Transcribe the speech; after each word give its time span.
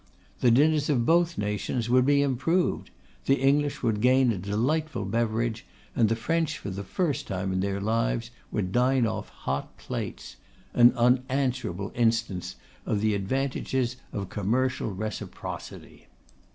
The 0.39 0.49
dinners 0.49 0.89
of 0.89 1.05
both 1.05 1.37
nations 1.37 1.87
would 1.87 2.07
be 2.07 2.23
improved: 2.23 2.89
the 3.27 3.35
English 3.39 3.83
would 3.83 4.01
gain 4.01 4.31
a 4.31 4.37
delightful 4.39 5.05
beverage, 5.05 5.63
and 5.95 6.09
the 6.09 6.15
French, 6.15 6.57
for 6.57 6.71
the 6.71 6.83
first 6.83 7.27
time 7.27 7.53
in 7.53 7.59
their 7.59 7.79
lives, 7.79 8.31
would 8.51 8.71
dine 8.71 9.05
off 9.05 9.29
hot 9.29 9.77
plates. 9.77 10.37
An 10.73 10.91
unanswerable 10.93 11.91
instance 11.93 12.55
of 12.83 12.99
the 13.01 13.13
advantages 13.13 13.97
of 14.11 14.29
commercial 14.29 14.89
reciprocity. 14.89 16.07